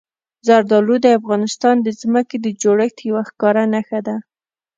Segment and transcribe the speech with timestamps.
[0.47, 4.15] زردالو د افغانستان د ځمکې د جوړښت یوه ښکاره نښه ده.